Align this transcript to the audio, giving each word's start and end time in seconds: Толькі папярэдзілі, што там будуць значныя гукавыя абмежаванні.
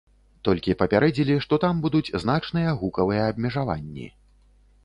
Толькі 0.47 0.75
папярэдзілі, 0.79 1.35
што 1.45 1.59
там 1.65 1.83
будуць 1.85 2.13
значныя 2.23 2.75
гукавыя 2.81 3.31
абмежаванні. 3.35 4.07